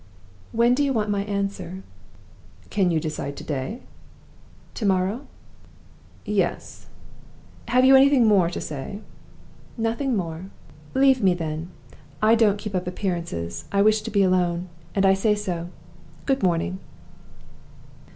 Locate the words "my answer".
1.11-1.83